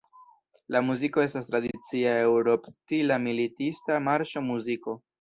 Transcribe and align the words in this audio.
La 0.75 0.79
muziko 0.85 1.23
estas 1.25 1.51
tradicia 1.51 2.15
eŭrop-stila 2.23 3.23
militista 3.29 4.03
marŝo-muziko. 4.11 5.03